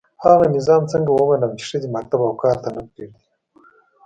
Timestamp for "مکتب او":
1.95-2.33